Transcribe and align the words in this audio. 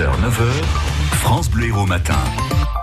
6h, 0.00 0.06
9h, 0.06 0.46
France 1.12 1.50
Bleu 1.50 1.66
Héros 1.66 1.84
Matin. 1.84 2.16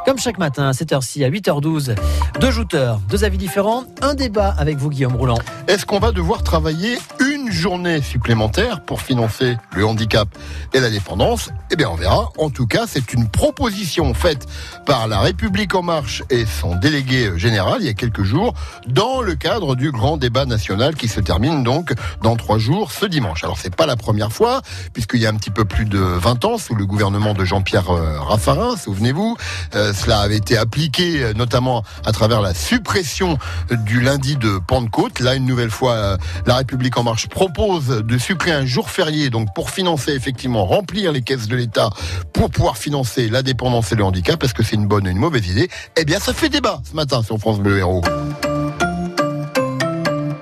Comme 0.06 0.19
chaque 0.19 0.38
matin 0.38 0.67
à 0.67 0.73
cette 0.73 0.92
heure-ci, 0.94 1.24
à 1.24 1.32
8h12, 1.32 1.96
deux 2.40 2.52
jouteurs, 2.52 3.00
deux 3.10 3.24
avis 3.24 3.40
différents, 3.40 3.86
un 4.04 4.13
débat 4.13 4.54
avec 4.60 4.78
vous, 4.78 4.92
Guillaume 4.92 5.16
Roulant. 5.16 5.40
Est-ce 5.68 5.84
qu'on 5.88 5.98
va 5.98 6.12
devoir 6.12 6.44
travailler 6.44 7.00
une 7.20 7.27
journée 7.52 8.02
supplémentaire 8.02 8.81
pour 8.81 9.02
financer 9.02 9.57
le 9.75 9.86
handicap 9.86 10.28
et 10.73 10.79
la 10.79 10.89
dépendance 10.89 11.50
Eh 11.71 11.75
bien, 11.75 11.89
on 11.89 11.96
verra. 11.96 12.31
En 12.38 12.50
tout 12.50 12.68
cas, 12.68 12.86
c'est 12.88 13.13
une 13.13 13.30
proposition 13.30 14.13
faite 14.13 14.45
par 14.86 15.07
La 15.07 15.20
République 15.20 15.75
En 15.75 15.84
Marche 15.84 16.23
et 16.30 16.45
son 16.45 16.75
délégué 16.75 17.31
général 17.38 17.77
il 17.80 17.86
y 17.86 17.89
a 17.89 17.94
quelques 17.94 18.23
jours 18.23 18.54
dans 18.88 19.21
le 19.21 19.36
cadre 19.36 19.75
du 19.75 19.91
grand 19.91 20.18
débat 20.18 20.45
national 20.45 20.95
qui 20.95 21.07
se 21.07 21.20
termine 21.20 21.63
donc 21.63 21.94
dans 22.21 22.36
trois 22.36 22.57
jours 22.57 22.91
ce 22.91 23.05
dimanche. 23.05 23.44
Alors, 23.44 23.57
c'est 23.57 23.75
pas 23.75 23.86
la 23.86 23.95
première 23.95 24.32
fois, 24.32 24.61
puisqu'il 24.93 25.21
y 25.21 25.25
a 25.25 25.29
un 25.29 25.36
petit 25.36 25.52
peu 25.52 25.66
plus 25.66 25.86
de 25.86 26.00
20 26.00 26.45
ans, 26.45 26.57
sous 26.57 26.75
le 26.75 26.86
gouvernement 26.86 27.34
de 27.34 27.45
Jean-Pierre 27.45 27.89
euh, 27.89 28.20
Raffarin, 28.20 28.75
souvenez-vous, 28.77 29.38
euh, 29.75 29.94
cela 29.94 30.20
avait 30.20 30.38
été 30.38 30.58
appliqué 30.58 31.23
euh, 31.23 31.34
notamment 31.34 31.84
à 32.05 32.11
travers 32.11 32.41
la 32.41 32.53
suppression 32.53 33.38
du 33.72 34.02
lundi 34.02 34.36
de 34.36 34.59
Pentecôte. 34.59 35.20
Là, 35.20 35.36
une 35.36 35.45
nouvelle 35.45 35.70
fois, 35.70 36.17
La 36.45 36.55
République 36.55 36.98
En 36.98 37.03
Marche 37.03 37.27
propose 37.38 38.04
de 38.04 38.18
sucrer 38.18 38.52
un 38.52 38.66
jour 38.66 38.90
férié, 38.90 39.30
donc 39.30 39.54
pour 39.54 39.70
financer 39.70 40.12
effectivement, 40.12 40.66
remplir 40.66 41.12
les 41.12 41.22
caisses 41.22 41.48
de 41.48 41.55
l'État, 41.55 41.91
pour 42.34 42.50
pouvoir 42.50 42.80
financer 42.80 43.30
la 43.30 43.44
dépendance 43.44 43.91
et 43.91 43.95
le 43.95 44.04
handicap. 44.04 44.44
Est-ce 44.44 44.55
que 44.55 44.64
c'est 44.64 44.76
une 44.76 44.88
bonne 44.88 45.05
ou 45.05 45.12
une 45.12 45.20
mauvaise 45.20 45.48
idée 45.48 45.70
Eh 45.98 46.04
bien, 46.04 46.18
ça 46.18 46.34
fait 46.34 46.50
débat 46.50 46.81
ce 46.84 46.95
matin 46.95 47.22
sur 47.22 47.38
France 47.38 47.59
Bleu 47.59 47.78
Héros 47.78 48.02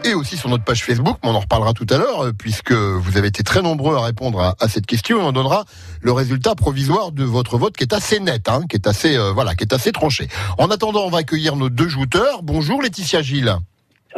et 0.05 0.13
aussi 0.13 0.37
sur 0.37 0.47
notre 0.47 0.63
page 0.63 0.85
Facebook, 0.85 1.17
mais 1.21 1.31
on 1.31 1.35
en 1.35 1.39
reparlera 1.41 1.73
tout 1.73 1.87
à 1.89 1.97
l'heure, 1.97 2.27
euh, 2.27 2.31
puisque 2.31 2.71
vous 2.71 3.17
avez 3.17 3.27
été 3.27 3.43
très 3.43 3.61
nombreux 3.61 3.97
à 3.97 4.01
répondre 4.01 4.55
à, 4.57 4.67
cette 4.69 4.85
question, 4.85 5.19
et 5.19 5.23
on 5.23 5.33
donnera 5.33 5.65
le 5.99 6.13
résultat 6.13 6.55
provisoire 6.55 7.11
de 7.11 7.25
votre 7.25 7.57
vote, 7.57 7.75
qui 7.75 7.83
est 7.83 7.93
assez 7.93 8.21
net, 8.21 8.47
hein, 8.47 8.61
qui 8.69 8.77
est 8.77 8.87
assez, 8.87 9.17
euh, 9.17 9.33
voilà, 9.33 9.53
qui 9.55 9.65
est 9.65 9.73
assez 9.73 9.91
tranché. 9.91 10.29
En 10.59 10.69
attendant, 10.69 11.03
on 11.05 11.09
va 11.09 11.17
accueillir 11.17 11.57
nos 11.57 11.69
deux 11.69 11.89
jouteurs. 11.89 12.41
Bonjour 12.43 12.81
Laetitia 12.81 13.21
Gilles. 13.21 13.57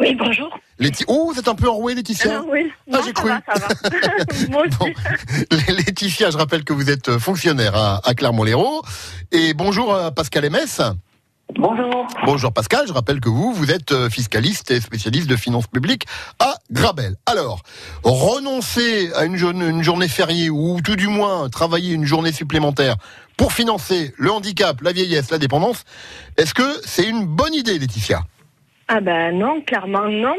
Oui, 0.00 0.14
bonjour. 0.14 0.48
Laeti- 0.78 1.04
Oh, 1.08 1.30
vous 1.32 1.38
êtes 1.40 1.48
un 1.48 1.54
peu 1.56 1.68
enrouée, 1.68 1.94
Laetitia 1.94 2.38
Ah, 2.40 2.44
oui, 2.48 2.70
Ah, 2.70 2.96
non, 2.96 2.98
j'ai 3.00 3.06
ça 3.08 3.12
cru. 3.12 3.28
va, 3.30 3.40
ça 3.52 3.60
va. 3.60 4.48
Moi 4.50 4.62
aussi. 4.66 4.78
Bon. 4.78 4.86
Laetitia, 5.74 6.30
je 6.30 6.36
rappelle 6.36 6.62
que 6.64 6.72
vous 6.72 6.88
êtes 6.88 7.18
fonctionnaire 7.18 7.74
à, 7.76 8.00
à 8.08 8.14
Clermont-Lérault. 8.14 8.82
Et 9.32 9.54
bonjour 9.54 9.92
à 9.94 10.12
Pascal 10.12 10.48
Ms. 10.50 10.92
Bonjour. 11.56 12.06
Bonjour 12.26 12.52
Pascal, 12.52 12.84
je 12.86 12.92
rappelle 12.92 13.20
que 13.20 13.30
vous, 13.30 13.54
vous 13.54 13.70
êtes 13.70 13.92
euh, 13.92 14.10
fiscaliste 14.10 14.70
et 14.70 14.82
spécialiste 14.82 15.26
de 15.28 15.34
finances 15.34 15.66
publiques 15.66 16.04
à 16.38 16.54
Grabel. 16.70 17.16
Alors, 17.24 17.62
renoncer 18.04 19.10
à 19.14 19.24
une, 19.24 19.36
journée- 19.36 19.66
une 19.66 19.82
journée 19.82 20.08
fériée 20.08 20.50
ou 20.50 20.78
tout 20.84 20.94
du 20.94 21.08
moins 21.08 21.48
travailler 21.48 21.94
une 21.94 22.04
journée 22.04 22.32
supplémentaire 22.32 22.96
pour 23.38 23.52
financer 23.54 24.12
le 24.18 24.30
handicap, 24.30 24.80
la 24.82 24.92
vieillesse, 24.92 25.30
la 25.30 25.38
dépendance, 25.38 25.84
est-ce 26.36 26.52
que 26.52 26.80
c'est 26.84 27.04
une 27.08 27.24
bonne 27.26 27.54
idée, 27.54 27.78
Laetitia? 27.78 28.20
Ah 28.88 29.00
ben 29.00 29.32
non, 29.38 29.60
clairement 29.60 30.08
non. 30.08 30.36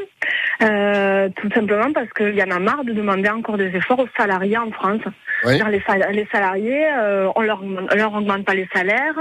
Euh, 0.62 1.30
tout 1.36 1.50
simplement 1.54 1.92
parce 1.94 2.10
qu'il 2.14 2.36
y 2.36 2.44
en 2.44 2.50
a 2.52 2.60
marre 2.60 2.84
de 2.84 2.92
demander 2.94 3.30
encore 3.30 3.58
des 3.58 3.74
efforts 3.76 4.00
aux 4.00 4.10
salariés 4.18 4.58
en 4.58 4.72
France. 4.72 5.02
Oui. 5.46 5.54
Les, 5.70 5.80
sal- 5.82 6.08
les 6.12 6.28
salariés, 6.32 6.86
euh, 6.98 7.30
on 7.36 7.42
leur, 7.42 7.62
on 7.64 7.96
leur 7.96 8.14
augmente 8.14 8.44
pas 8.46 8.56
les 8.56 8.68
salaires. 8.74 9.18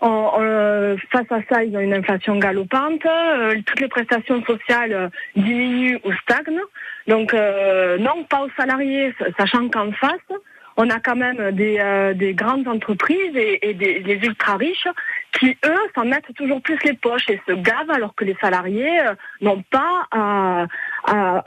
On- 0.00 0.08
on, 0.08 0.40
euh, 0.40 0.96
face 1.12 1.30
à 1.30 1.40
ça, 1.48 1.62
ils 1.62 1.76
ont 1.76 1.80
une 1.80 1.94
inflation 1.94 2.36
galopante. 2.38 3.04
euh, 3.06 3.54
toutes 3.66 3.80
les 3.80 3.88
prestations 3.88 4.42
sociales 4.44 5.10
diminuent 5.36 5.98
ou 6.04 6.12
stagnent. 6.14 6.58
Donc 7.06 7.34
euh, 7.34 7.98
non, 7.98 8.24
pas 8.24 8.40
aux 8.42 8.50
salariés, 8.56 9.14
sachant 9.38 9.68
qu'en 9.68 9.92
face, 9.92 10.18
on 10.76 10.88
a 10.88 10.98
quand 11.00 11.16
même 11.16 11.50
des, 11.52 11.76
euh, 11.78 12.14
des 12.14 12.32
grandes 12.32 12.66
entreprises 12.66 13.36
et, 13.36 13.68
et 13.68 13.74
des, 13.74 14.00
des 14.00 14.14
ultra 14.26 14.56
riches 14.56 14.88
qui, 15.40 15.56
eux, 15.64 15.76
s'en 15.94 16.04
mettent 16.04 16.32
toujours 16.36 16.60
plus 16.62 16.78
les 16.84 16.92
poches 16.92 17.28
et 17.28 17.40
se 17.48 17.52
gavent 17.54 17.90
alors 17.90 18.14
que 18.14 18.24
les 18.24 18.36
salariés 18.40 19.00
euh, 19.00 19.14
n'ont 19.40 19.62
pas 19.70 20.06
à, 20.12 20.66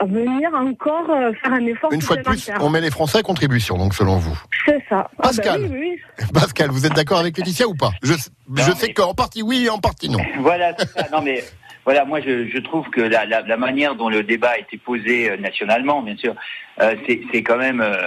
venir 0.04 0.50
encore 0.52 1.08
euh, 1.10 1.32
faire 1.42 1.52
un 1.52 1.64
effort 1.66 1.92
Une 1.92 2.02
fois 2.02 2.16
de 2.16 2.22
plus, 2.22 2.50
on 2.60 2.68
met 2.68 2.80
les 2.80 2.90
Français 2.90 3.18
à 3.18 3.22
contribution, 3.22 3.78
donc 3.78 3.94
selon 3.94 4.16
vous. 4.18 4.36
C'est 4.66 4.82
ça. 4.88 5.08
Ah 5.18 5.22
Pascal. 5.22 5.62
ben 5.62 5.72
oui, 5.72 5.98
oui. 6.18 6.26
Pascal, 6.34 6.70
vous 6.70 6.84
êtes 6.84 6.92
d'accord 6.94 7.20
avec 7.20 7.38
Laetitia 7.38 7.66
ou 7.66 7.74
pas? 7.74 7.92
Je, 8.02 8.12
je 8.12 8.72
sais 8.72 8.88
mais- 8.88 8.92
qu'en 8.94 9.14
partie 9.14 9.42
oui 9.42 9.64
et 9.66 9.70
en 9.70 9.78
partie 9.78 10.10
non. 10.10 10.18
Voilà, 10.40 10.74
c'est 10.78 10.88
ça. 10.90 11.06
Non, 11.12 11.22
mais 11.22 11.42
voilà, 11.84 12.04
moi, 12.04 12.20
je, 12.20 12.48
je 12.48 12.58
trouve 12.58 12.88
que 12.90 13.00
la, 13.00 13.24
la, 13.26 13.42
la 13.42 13.56
manière 13.56 13.94
dont 13.94 14.08
le 14.08 14.22
débat 14.22 14.50
a 14.50 14.58
été 14.58 14.76
posé 14.76 15.30
euh, 15.30 15.36
nationalement, 15.36 16.02
bien 16.02 16.16
sûr, 16.16 16.34
euh, 16.80 16.94
c'est 17.32 17.42
quand 17.42 17.58
même. 17.58 17.80
euh, 17.80 18.06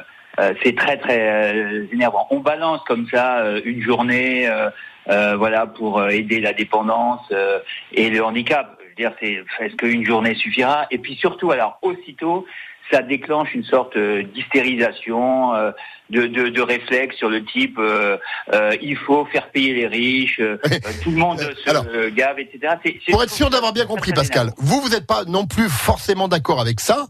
c'est 0.64 0.76
très 0.76 0.98
très 0.98 1.20
euh, 1.56 1.88
énervant. 1.92 2.28
On 2.30 2.40
balance 2.40 2.82
comme 2.88 3.08
ça 3.10 3.40
euh, 3.40 3.62
une 3.66 3.82
journée, 3.82 4.48
euh, 4.48 4.70
euh, 5.10 5.36
voilà, 5.38 5.66
pour 5.68 6.00
euh, 6.00 6.10
aider 6.10 6.40
la 6.40 6.54
dépendance 6.54 7.22
euh, 7.32 7.60
et 7.94 8.10
le 8.10 8.24
handicap. 8.24 8.78
Je 8.82 8.90
veux 8.90 9.10
dire, 9.10 9.14
c'est 9.20 9.66
est-ce 9.66 9.76
qu'une 9.76 10.06
journée 10.06 10.36
suffira? 10.36 10.86
Et 10.92 10.98
puis 10.98 11.16
surtout, 11.16 11.52
alors 11.52 11.80
aussitôt, 11.82 12.46
ça 12.92 13.02
déclenche 13.02 13.54
une 13.54 13.64
sorte 13.64 13.96
euh, 13.98 14.24
d'hystérisation, 14.24 15.54
euh, 15.56 15.72
de, 16.10 16.28
de, 16.28 16.50
de 16.50 16.62
réflexe 16.62 17.16
sur 17.18 17.30
le 17.30 17.44
type 17.44 17.78
euh, 17.80 18.18
euh, 18.54 18.76
il 18.82 18.96
faut 18.96 19.26
faire 19.26 19.50
payer 19.50 19.74
les 19.74 19.88
riches, 19.88 20.40
euh, 20.40 20.58
euh, 20.66 20.78
tout 21.04 21.12
le 21.12 21.18
monde 21.18 21.40
se 21.40 21.70
Alors, 21.70 21.86
euh, 21.94 22.10
gave, 22.12 22.40
etc. 22.40 22.76
Pour 23.12 23.24
être 23.24 23.30
sûr 23.32 23.50
d'avoir 23.50 23.74
bien 23.74 23.86
compris, 23.86 24.14
Pascal, 24.14 24.52
vous, 24.58 24.82
vous 24.82 24.90
n'êtes 24.90 25.06
pas 25.08 25.26
non 25.26 25.46
plus 25.48 25.68
forcément 25.70 26.28
d'accord 26.28 26.62
avec 26.62 26.80
ça? 26.80 27.08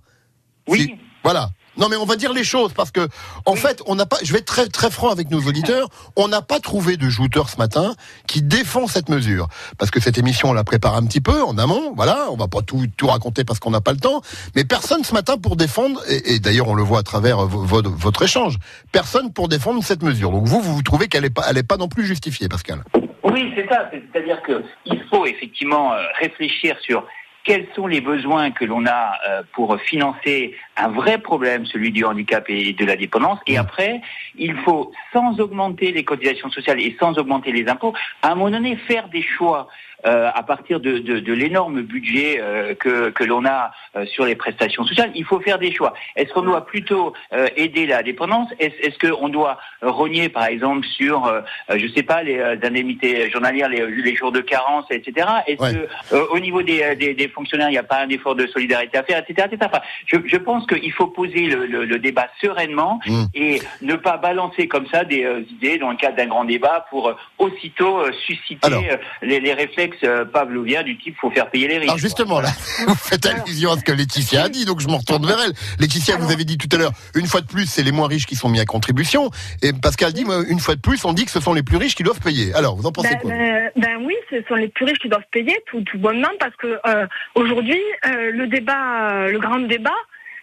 Oui. 0.68 0.80
Si- 0.80 0.96
Voilà. 1.24 1.50
Non, 1.78 1.90
mais 1.90 1.96
on 1.96 2.06
va 2.06 2.16
dire 2.16 2.34
les 2.34 2.44
choses 2.44 2.74
parce 2.74 2.92
que, 2.92 3.08
en 3.46 3.56
fait, 3.56 3.82
on 3.86 3.96
n'a 3.96 4.06
pas. 4.06 4.18
Je 4.24 4.34
vais 4.34 4.40
être 4.40 4.46
très 4.46 4.68
très 4.68 4.90
franc 4.90 5.10
avec 5.10 5.30
nos 5.30 5.40
auditeurs. 5.42 5.88
On 6.16 6.28
n'a 6.28 6.42
pas 6.42 6.60
trouvé 6.60 6.98
de 6.98 7.08
jouteur 7.10 7.50
ce 7.50 7.58
matin 7.58 7.96
qui 8.28 8.42
défend 8.42 8.88
cette 8.88 9.10
mesure 9.10 9.48
parce 9.78 9.92
que 9.92 10.00
cette 10.00 10.18
émission 10.18 10.50
on 10.50 10.54
la 10.54 10.64
prépare 10.64 10.96
un 10.96 11.06
petit 11.06 11.22
peu 11.22 11.44
en 11.44 11.58
amont. 11.58 11.94
Voilà, 11.96 12.28
on 12.32 12.36
va 12.38 12.48
pas 12.48 12.62
tout 12.62 12.86
tout 12.98 13.08
raconter 13.08 13.44
parce 13.44 13.60
qu'on 13.60 13.72
n'a 13.72 13.82
pas 13.82 13.92
le 13.92 14.00
temps. 14.00 14.22
Mais 14.56 14.64
personne 14.66 15.04
ce 15.04 15.14
matin 15.14 15.38
pour 15.38 15.56
défendre. 15.56 16.02
Et, 16.10 16.34
et 16.36 16.40
d'ailleurs, 16.40 16.68
on 16.68 16.76
le 16.76 16.84
voit 16.84 17.00
à 17.00 17.04
travers 17.04 17.46
vo- 17.46 17.84
votre 17.84 18.24
échange. 18.24 18.58
Personne 18.92 19.32
pour 19.32 19.48
défendre 19.48 19.84
cette 19.84 20.02
mesure. 20.04 20.32
Donc 20.32 20.46
vous, 20.46 20.62
vous, 20.62 20.76
vous 20.76 20.82
trouvez 20.82 21.08
qu'elle 21.08 21.26
est 21.26 21.30
pas, 21.30 21.44
elle 21.50 21.58
est 21.58 21.64
pas 21.68 21.78
non 21.78 21.88
plus 21.88 22.06
justifiée, 22.06 22.50
Pascal. 22.50 22.84
Oui, 23.24 23.52
c'est 23.56 23.68
ça. 23.70 23.90
C'est- 23.92 24.02
C'est-à-dire 24.12 24.42
que 24.42 24.64
il 24.86 25.02
faut 25.09 25.26
effectivement 25.26 25.94
euh, 25.94 25.98
réfléchir 26.20 26.76
sur 26.82 27.06
quels 27.47 27.66
sont 27.75 27.88
les 27.88 28.02
besoins 28.02 28.52
que 28.52 28.66
l'on 28.66 28.85
a 28.85 29.13
euh, 29.30 29.41
pour 29.53 29.80
financer 29.80 30.53
un 30.75 30.90
vrai 30.90 31.18
problème, 31.18 31.66
celui 31.66 31.91
du 31.91 32.03
handicap 32.03 32.44
et 32.50 32.74
de 32.74 32.85
la 32.85 32.97
dépendance. 32.97 33.40
Et 33.47 33.58
après, 33.58 34.02
il 34.35 34.53
faut, 34.58 34.91
sans 35.13 35.40
augmenter 35.40 35.94
les 35.94 36.03
cotisations 36.03 36.50
sociales 36.50 36.81
et 36.81 36.96
sans 37.00 37.18
augmenter 37.18 37.53
les 37.53 37.69
impôts, 37.69 37.94
à 38.22 38.31
un 38.31 38.35
moment 38.35 38.52
donné, 38.52 38.75
faire 38.75 39.08
des 39.08 39.22
choix 39.22 39.69
euh, 40.06 40.30
à 40.31 40.44
partir 40.44 40.80
de, 40.80 41.00
de, 41.00 41.19
de 41.19 41.34
l'énorme 41.34 41.81
budget 41.81 42.38
euh, 42.40 42.75
que, 42.75 43.09
que 43.09 43.24
l'on 43.24 43.46
a 43.46 43.72
euh, 43.96 44.06
sur 44.06 44.25
les 44.25 44.35
prestations 44.35 44.85
sociales. 44.85 45.09
Il 45.16 45.25
faut 45.25 45.40
faire 45.40 45.58
des 45.58 45.72
choix. 45.74 45.96
Est-ce 46.16 46.31
qu'on 46.34 46.44
doit 46.44 46.68
plutôt 46.68 47.14
aider 47.56 47.88
la 47.88 48.03
dépendance? 48.03 48.50
Est-ce 48.59 49.00
qu'on 49.00 49.28
doit 49.29 49.58
rogner, 49.81 50.29
par 50.29 50.46
exemple, 50.46 50.85
sur, 50.85 51.34
je 51.74 51.88
sais 51.96 52.03
pas, 52.03 52.22
les 52.22 52.40
indemnités 52.40 53.29
journalières, 53.31 53.69
les, 53.69 53.85
les 53.88 54.16
jours 54.16 54.31
de 54.31 54.41
carence, 54.41 54.85
etc. 54.91 55.28
Est-ce 55.47 55.58
Ouais. 55.58 56.22
au 56.31 56.40
niveau 56.40 56.62
des, 56.62 56.96
des, 56.96 57.14
des 57.16 57.28
fonctionnaires, 57.38 57.70
il 57.70 57.74
n'y 57.74 57.78
a 57.78 57.84
pas 57.84 58.02
un 58.02 58.09
effort 58.09 58.36
de 58.36 58.46
solidarité 58.48 58.98
à 58.98 59.03
faire, 59.03 59.20
etc. 59.20 59.48
etc. 59.52 59.70
Enfin, 59.72 59.81
je, 60.12 60.18
je 60.25 60.38
pense 60.38 60.66
qu'il 60.68 60.92
faut 60.92 61.08
poser 61.08 61.46
le, 61.53 61.66
le, 61.66 61.86
le 61.86 62.00
débat 62.00 62.28
sereinement 62.42 63.00
Mm. 63.08 63.25
et 63.36 63.62
ne 63.81 63.96
pas 63.96 64.18
balancer 64.18 64.68
comme 64.68 64.88
ça 64.88 65.03
des 65.03 65.24
euh, 65.24 65.42
idées 65.52 65.78
dans 65.78 65.92
le 65.92 65.97
cadre 65.97 66.18
d'un 66.18 66.26
grand 66.28 66.46
débat 66.46 66.86
pour 66.90 67.09
euh, 67.09 67.14
aussitôt 67.38 68.00
euh, 68.00 68.12
susciter 68.26 68.59
Alors. 68.68 68.84
euh, 68.92 68.97
les, 69.22 69.40
les 69.40 69.53
réflexes 69.53 69.97
euh, 70.03 70.26
pavloviens 70.26 70.84
du 70.84 70.97
type 70.97 71.16
faut 71.22 71.30
faire 71.31 71.50
payer 71.50 71.68
les 71.68 71.78
riches. 71.78 71.88
Alors 71.90 71.97
justement, 72.00 72.40
là, 72.42 72.50
vous 72.88 72.96
faites 72.96 73.26
allusion 73.26 73.72
à 73.72 73.78
ce 73.78 73.84
que 73.84 73.92
Laetitia 73.92 74.44
a 74.44 74.50
dit, 74.50 74.66
donc 74.66 74.80
je 74.81 74.88
me 74.88 74.96
retourne 74.96 75.26
vers 75.26 75.38
elle. 75.46 75.53
Laetitia, 75.80 76.18
vous 76.18 76.31
avez 76.31 76.44
dit 76.46 76.58
tout 76.58 76.70
à 76.76 76.78
l'heure, 76.80 76.92
une 77.16 77.28
fois 77.28 77.42
de 77.42 77.47
plus, 77.47 77.66
c'est 77.68 77.84
les 77.84 77.92
moins 77.92 78.08
riches 78.08 78.26
qui 78.26 78.36
sont 78.36 78.50
mis 78.50 78.59
à 78.59 78.66
contribution. 78.66 79.30
Et 79.62 79.72
Pascal 79.74 80.12
dit, 80.14 80.26
moi, 80.26 80.44
une 80.50 80.59
fois 80.59 80.76
de 80.76 80.81
plus, 80.81 81.03
on 81.06 81.14
dit 81.14 81.26
que 81.26 81.31
ce 81.31 81.40
sont 81.40 81.53
les 81.53 81.64
plus 81.64 81.78
riches 81.78 81.96
qui 81.96 82.03
doivent 82.03 82.20
payer. 82.22 82.53
Alors, 82.56 82.76
vous 82.76 82.85
en 82.88 82.91
pensez 82.91 83.09
Ben, 83.09 83.20
quoi? 83.20 83.32
ben, 83.32 83.72
ben 83.76 83.97
oui, 84.06 84.16
ce 84.32 84.38
sont 84.47 84.56
les 84.56 84.67
plus 84.70 84.85
riches 84.85 85.00
qui 85.00 85.09
doivent 85.09 85.22
payer 85.32 85.56
tout, 85.67 85.82
tout 85.82 85.97
bonnement 86.00 86.28
parce 86.40 86.56
que 86.56 86.79
euh, 86.88 87.06
aujourd'hui, 87.35 87.82
euh, 88.06 88.32
le 88.32 88.47
débat, 88.47 89.12
euh, 89.12 89.32
le 89.32 89.40
grand 89.40 89.59
débat, 89.59 89.96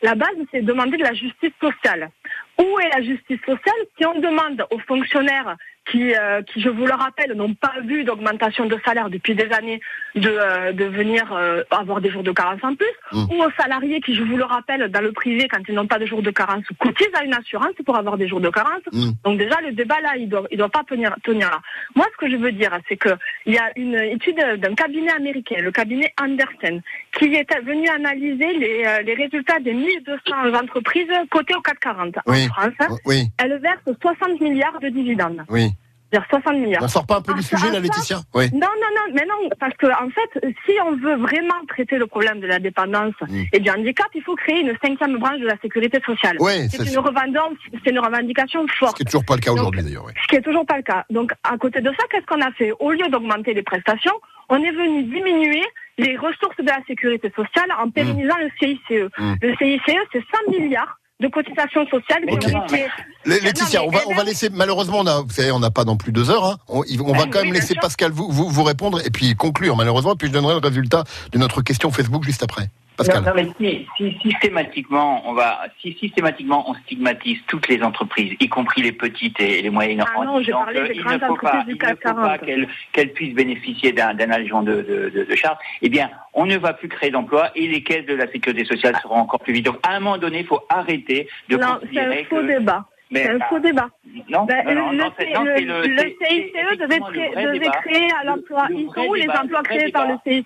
la 0.03 0.15
base, 0.15 0.37
c'est 0.51 0.63
de 0.63 0.67
demander 0.67 0.97
de 0.97 1.03
la 1.03 1.15
justice 1.15 1.53
sociale. 1.61 2.11
Où 2.59 2.79
est 2.81 2.89
la 2.91 3.03
justice 3.03 3.41
sociale 3.41 3.81
si 3.97 4.07
on 4.07 4.19
demande 4.21 4.65
aux 4.71 4.79
fonctionnaires 4.81 5.57
qui, 5.91 6.15
euh, 6.15 6.41
qui, 6.43 6.61
je 6.61 6.69
vous 6.71 6.87
le 6.87 6.95
rappelle, 6.95 7.33
n'ont 7.35 7.55
pas 7.55 7.75
vu 7.85 8.05
d'augmentation 8.05 8.67
de 8.67 8.77
salaire 8.85 9.11
depuis 9.11 9.35
des 9.35 9.51
années, 9.53 9.81
de, 10.15 10.29
euh, 10.31 10.73
de 10.73 10.85
venir 10.85 11.31
euh, 11.33 11.63
avoir 11.71 12.01
des 12.01 12.11
jours 12.11 12.23
de 12.23 12.33
carence 12.33 12.61
en 12.63 12.75
plus, 12.75 12.87
Mm. 13.13 13.25
ou 13.31 13.43
aux 13.45 13.51
salariés 13.61 14.01
qui, 14.01 14.15
je 14.15 14.23
vous 14.23 14.37
le 14.37 14.45
rappelle, 14.45 14.89
dans 14.91 15.01
le 15.03 15.13
privé, 15.13 15.47
quand 15.49 15.59
ils 15.69 15.75
n'ont 15.75 15.87
pas 15.87 15.99
de 15.99 16.07
jours 16.07 16.23
de 16.23 16.31
carence, 16.31 16.65
cotisent 16.81 17.15
à 17.21 17.25
une 17.25 17.35
assurance 17.35 17.75
pour 17.85 17.97
avoir 17.97 18.17
des 18.17 18.27
jours 18.29 18.41
de 18.41 18.49
carence. 18.51 18.81
Mm. 18.93 19.11
Donc 19.25 19.39
déjà, 19.39 19.61
le 19.61 19.73
débat 19.73 20.01
là, 20.01 20.17
il 20.17 20.29
doit, 20.29 20.47
il 20.51 20.59
doit 20.59 20.69
pas 20.71 20.85
tenir, 20.85 21.15
tenir 21.23 21.51
là. 21.51 21.61
Moi, 21.95 22.07
ce 22.13 22.17
que 22.25 22.31
je 22.31 22.37
veux 22.37 22.53
dire, 22.53 22.77
c'est 22.89 22.97
que 22.97 23.11
il 23.47 23.55
y 23.55 23.59
a 23.59 23.71
une 23.77 23.95
étude 23.95 24.37
d'un 24.59 24.75
cabinet 24.75 25.13
américain, 25.13 25.57
le 25.61 25.71
cabinet 25.71 26.13
Andersen, 26.21 26.81
qui 27.19 27.27
est 27.35 27.61
venu 27.65 27.89
analyser 27.89 28.53
les, 28.59 28.85
euh, 28.87 29.03
les 29.03 29.15
résultats 29.15 29.59
des 29.61 29.73
1200 29.75 30.55
entreprises 30.55 31.07
cotées 31.31 31.55
au 31.55 31.61
CAC 31.61 31.79
40 31.81 32.15
Oui. 32.27 32.47
en 32.57 32.71
France. 32.73 32.99
Oui, 33.05 33.25
Elles 33.39 33.59
versent 33.59 33.99
60 34.01 34.41
milliards 34.41 34.81
de 34.81 34.89
dividendes. 34.89 35.45
oui. 35.51 35.69
C'est-à-dire 36.15 36.29
60 36.31 36.59
milliards. 36.61 36.83
On 36.83 36.89
sort 36.89 37.07
pas 37.07 37.17
un 37.17 37.23
peu 37.23 37.35
du 37.35 37.43
sujet, 37.43 37.71
là, 37.71 37.81
Laetitia 37.81 38.21
Oui. 38.35 38.51
Non, 38.53 38.61
non, 38.61 38.91
non, 38.95 39.15
mais 39.15 39.27
non, 39.27 39.49
parce 39.59 39.75
que 39.77 39.87
en 39.87 40.09
fait, 40.11 40.55
si 40.65 40.73
on 40.85 40.97
veut 40.97 41.17
vraiment 41.17 41.55
traiter 41.69 41.99
le 41.99 42.07
problème 42.07 42.41
de 42.41 42.47
la 42.47 42.59
dépendance 42.59 43.15
et 43.53 43.59
du 43.59 43.71
handicap, 43.71 44.07
il 44.15 44.23
faut 44.23 44.37
créer 44.37 44.61
une 44.61 44.75
cinquième 44.83 45.19
branche 45.19 45.41
de 45.41 45.47
la 45.47 45.57
sécurité 45.61 46.01
sociale. 46.05 46.37
Ouais, 46.41 46.69
c'est 46.71 46.85
une 46.85 46.99
revendication, 46.99 47.57
une 47.87 47.99
revendication 47.99 48.67
ce 48.69 48.75
forte. 48.75 48.97
qui 48.97 49.03
est 49.03 49.07
toujours 49.07 49.25
pas 49.25 49.35
le 49.35 49.41
cas 49.41 49.53
aujourd'hui, 49.53 49.83
d'ailleurs. 49.83 50.07
Ce 50.23 50.29
qui 50.29 50.37
est 50.37 50.43
toujours 50.43 50.67
pas 50.67 50.77
le 50.77 50.83
cas. 50.83 51.05
Donc, 51.11 51.33
à 51.43 51.57
côté 51.59 51.81
de 51.81 51.91
ça, 51.91 52.05
qu'est-ce 52.11 52.27
qu'on 52.27 52.41
a 52.41 52.53
fait? 52.53 52.73
Au 52.79 52.93
lieu 52.93 53.09
d'augmenter 53.09 53.55
les 53.55 53.63
prestations, 53.63 54.15
on 54.49 54.57
est 54.57 54.73
venu 54.73 55.05
diminuer 55.05 55.65
les 55.99 56.17
ressources 56.17 56.57
de 56.59 56.67
la 56.67 56.81
sécurité 56.87 57.33
sociale 57.35 57.69
en 57.79 57.91
pérennisant 57.91 58.37
le 58.39 58.51
CICE. 58.59 59.11
Mm. 59.19 59.35
Le 59.41 59.57
CICE, 59.57 59.81
c'est 60.13 60.23
100 60.49 60.51
milliards 60.51 60.99
de 61.21 61.29
cotisations 61.29 61.87
sociales 61.87 62.23
qui 62.27 62.35
Ok. 62.35 62.55
ont 62.55 62.65
été 62.67 62.87
Lé- 63.25 63.41
Laetitia, 63.41 63.81
Non, 63.81 63.87
on 63.87 63.91
va, 63.91 64.01
on 64.09 64.15
va 64.15 64.25
laisser, 64.25 64.51
malheureusement, 64.51 64.99
on 65.01 65.07
a, 65.07 65.21
vous 65.23 65.31
savez, 65.31 65.53
on 65.53 65.61
n'a 65.61 65.71
pas 65.71 65.85
non 65.85 65.97
plus 65.97 66.11
deux 66.13 66.29
heures, 66.31 66.45
hein. 66.45 66.57
on, 66.69 66.83
on 67.01 67.13
va 67.13 67.23
Oui, 67.25 67.31
quand 67.31 67.43
même 67.45 67.53
laisser. 67.53 67.75
Pascal 67.81 68.11
vous, 68.11 68.29
vous, 68.31 68.49
vous 68.51 68.63
répondre 68.65 69.01
et 69.07 69.11
puis 69.11 69.35
conclure, 69.37 69.77
malheureusement, 69.77 70.17
puis 70.17 70.29
je 70.29 70.33
donnerai 70.33 70.55
le 70.55 70.67
résultat 70.67 71.05
de 71.33 71.39
notre 71.39 71.63
question 71.63 71.91
Facebook 71.93 72.25
juste 72.25 72.43
après. 72.43 72.69
Pascal. 72.97 73.23
Non, 73.25 73.31
non, 73.31 73.35
mais 73.35 73.49
si, 73.59 73.87
si 73.97 74.19
systématiquement, 74.21 75.23
on 75.29 75.33
va, 75.33 75.63
si 75.81 75.93
systématiquement 75.95 76.71
on 76.71 76.75
stigmatise 76.75 77.39
toutes 77.49 77.67
les 77.69 77.83
entreprises, 77.83 78.35
y 78.39 78.49
compris 78.49 78.83
les 78.83 78.93
petites 78.93 79.41
et 79.41 79.63
les 79.63 79.71
moyennes, 79.71 80.05
Ah 80.07 80.19
en 80.19 80.25
non, 80.25 80.43
j'ai 80.43 80.53
parlé 80.53 80.93
il 80.95 81.05
ne 81.05 81.19
faut 81.19 81.35
pas, 81.37 81.65
il 81.67 81.75
ne 81.75 81.79
faut 81.79 81.87
pas 82.15 82.39
40. 82.39 82.41
qu'elles 82.47 82.69
qu'elles 82.93 83.13
puissent 83.13 83.35
bénéficier 83.35 83.93
d'un 83.93 84.15
d'un 84.15 84.31
allègement 84.31 84.63
de, 84.63 84.77
de, 84.83 85.11
de, 85.11 85.25
de 85.25 85.35
charges, 85.37 85.59
eh 85.83 85.89
bien, 85.89 86.09
on 86.35 86.47
ne 86.47 86.57
va 86.57 86.73
plus 86.73 86.89
créer 86.89 87.11
d'emplois 87.11 87.51
et 87.57 87.67
les 87.67 87.83
caisses 87.83 88.07
de 88.07 88.15
la 88.15 88.31
sécurité 88.31 88.65
sociale 88.65 88.97
seront 89.03 89.17
encore 89.17 89.41
plus 89.41 89.53
vides. 89.55 89.65
Donc, 89.65 89.79
à 89.83 89.91
un 89.97 90.01
moment 90.01 90.19
donné, 90.19 90.41
il 90.41 90.47
faut 90.47 90.61
arrêter 90.69 91.29
de 91.49 91.57
Non, 91.57 91.79
c'est 91.81 91.87
considérer 91.89 92.21
un 92.21 92.25
faux 92.27 92.37
que... 92.37 92.47
débat. 92.47 92.85
C'est 93.13 93.29
un 93.29 93.39
bah, 93.39 93.47
faux 93.49 93.59
débat. 93.61 93.89
non, 94.29 94.47
non, 94.47 94.75
non, 94.75 94.91
le, 94.91 94.97
non, 94.97 95.13
c'est- 95.19 95.33
non, 95.35 95.45
le- 95.45 95.57
c'est 95.57 95.97
c'est- 95.97 96.17
c'est 96.21 96.27
CICE 96.27 96.79
devait, 96.79 96.99
vrai 96.99 97.45
devait 97.45 97.59
débat. 97.59 97.73
créer 97.85 98.09
à 98.21 98.25
l'emploi. 98.25 98.67
Le 98.71 98.77
Ils 98.77 98.91
sont 98.95 99.07
où 99.07 99.15
les 99.15 99.29
emplois 99.29 99.63
créés 99.63 99.93
par 99.93 100.09
le. 100.09 100.15
CICE 100.27 100.45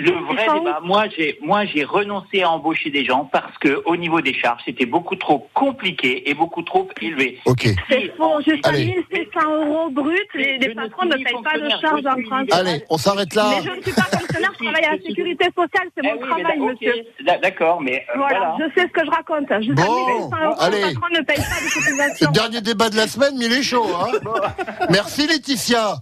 Le 0.00 0.12
vrai 0.12 0.46
débat, 0.58 0.80
moi 0.82 1.04
j'ai 1.16 1.38
moi 1.42 1.64
j'ai 1.66 1.84
renoncé 1.84 2.42
à 2.42 2.50
embaucher 2.50 2.90
des 2.90 3.04
gens 3.04 3.24
parce 3.32 3.56
que 3.58 3.82
au 3.86 3.96
niveau 3.96 4.20
des 4.20 4.34
charges, 4.34 4.62
c'était 4.64 4.86
beaucoup 4.86 5.16
trop 5.16 5.48
compliqué 5.54 6.28
et 6.28 6.34
beaucoup 6.34 6.62
trop 6.62 6.88
élevé. 7.00 7.38
Ok. 7.44 7.68
C'est 7.88 8.12
faux. 8.16 8.40
Jusqu'à 8.46 8.70
Allez. 8.70 8.86
1600 9.12 9.40
euros 9.66 9.90
brut, 9.90 10.16
les, 10.34 10.58
patrons 10.74 11.04
ne 11.06 11.14
payent 11.14 11.42
pas 11.44 11.58
de 11.58 11.68
charges 11.80 12.06
en 12.06 12.22
France. 12.26 12.46
Allez, 12.52 12.82
on 12.88 12.96
s'arrête 12.98 13.34
là. 13.34 13.50
Mais 13.50 13.62
je 13.70 13.76
ne 13.76 13.82
suis 13.82 13.92
pas 13.92 14.02
fonctionnaire, 14.02 14.52
je 14.58 14.64
travaille 14.64 14.84
à 14.84 14.92
la 14.96 15.02
sécurité 15.02 15.44
sociale, 15.46 15.88
c'est 15.94 16.02
Eh 16.04 16.14
mon 16.14 16.22
oui, 16.22 16.28
travail, 16.28 16.58
monsieur. 16.58 16.94
d'a- 17.24 17.38
D'accord, 17.38 17.80
mais 17.80 18.04
euh, 18.08 18.12
Voilà, 18.18 18.38
voilà. 18.38 18.56
je 18.74 18.80
sais 18.80 18.86
ce 18.86 18.92
que 18.92 19.04
je 19.04 19.10
raconte. 19.10 19.46
Jusqu'à 19.62 19.84
Bon, 19.84 20.06
1600 20.06 20.36
euros, 20.44 20.54
allez. 20.60 20.76
les 20.76 20.82
patrons 20.94 21.08
ne 21.18 21.22
payent 21.22 21.36
pas 21.36 21.42
de 21.42 22.12
C'est 22.16 22.26
le 22.26 22.32
dernier 22.32 22.60
débat 22.60 22.88
de 22.90 22.96
la 22.96 23.06
semaine, 23.06 23.34
mais 23.38 23.46
il 23.46 23.52
est 23.52 23.62
chaud. 23.62 23.86
Hein 23.94 24.12
Merci 24.90 25.26
Laetitia. 25.26 25.94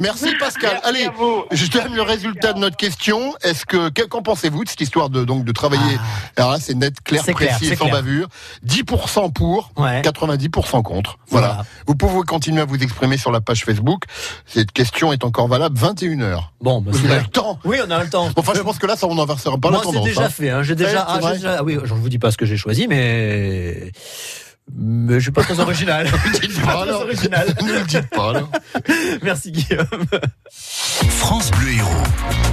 Merci, 0.00 0.34
Pascal. 0.38 0.80
Merci 0.84 0.88
Allez, 0.88 1.08
je 1.52 1.66
donne 1.70 1.94
le 1.94 2.02
résultat 2.02 2.52
de 2.52 2.58
notre 2.58 2.76
question. 2.76 3.34
Est-ce 3.42 3.64
que 3.66 3.88
que- 3.90 4.02
qu'en 4.02 4.22
pensez-vous 4.22 4.64
de 4.64 4.68
cette 4.68 4.80
histoire 4.80 5.10
de 5.10 5.24
donc 5.24 5.44
de 5.44 5.52
travailler 5.52 5.98
Alors 6.36 6.52
là, 6.52 6.58
c'est 6.60 6.74
net, 6.74 6.94
clair, 7.02 7.22
précis 7.24 7.68
sans 7.76 7.84
clair. 7.86 7.92
bavure. 7.94 8.28
10% 8.64 9.30
pour, 9.32 9.70
Ouais. 9.76 10.02
90% 10.02 10.82
contre. 10.82 11.18
Voilà. 11.28 11.48
Voilà. 11.48 11.64
Vous 11.86 11.94
pouvez 11.94 12.22
continuer 12.26 12.60
à 12.60 12.64
vous 12.64 12.76
exprimer 12.76 13.16
sur 13.16 13.32
la 13.32 13.40
page 13.40 13.64
Facebook. 13.64 14.04
Cette 14.46 14.72
question 14.72 15.12
est 15.12 15.24
encore 15.24 15.48
valable 15.48 15.76
21 15.78 16.20
heures. 16.20 16.52
Bon, 16.60 16.80
bah, 16.80 16.90
Vous 16.92 17.04
avez 17.06 17.20
le 17.20 17.26
temps. 17.26 17.58
Oui, 17.64 17.78
on 17.86 17.90
a 17.90 18.02
le 18.02 18.10
temps. 18.10 18.28
Enfin, 18.36 18.52
je 18.54 18.60
pense 18.60 18.78
que 18.78 18.86
là, 18.86 18.96
ça 18.96 19.06
on 19.06 19.18
inversera 19.20 19.56
pas 19.58 19.70
Moi, 19.70 19.78
la 19.78 19.84
c'est 19.86 19.92
tendance. 19.92 20.04
déjà 20.04 20.24
hein. 20.24 20.28
fait. 20.28 20.50
Hein. 20.50 20.62
J'ai 20.62 20.74
déjà, 20.74 20.90
Ouais, 20.90 20.96
c'est 21.20 21.26
ah, 21.26 21.30
j'ai 21.32 21.36
déjà- 21.38 21.56
ah 21.60 21.62
oui, 21.64 21.78
je 21.82 21.94
vous 21.94 22.08
dis 22.08 22.18
pas 22.18 22.30
ce 22.30 22.36
que 22.36 22.46
j'ai 22.46 22.56
choisi, 22.56 22.86
mais 22.88 23.92
mais 24.76 25.14
je 25.14 25.20
suis 25.20 25.30
pas 25.32 25.42
très 25.42 25.60
original. 25.60 26.06
Pas, 26.64 26.86
original. 26.92 27.46
Ne 27.62 27.72
le 27.72 27.84
dites 27.84 28.10
pas 28.10 28.30
alors. 28.30 28.50
Merci 29.22 29.52
Guillaume. 29.52 29.86
France 30.50 31.50
Bleu 31.52 31.72
Héros. 31.72 32.49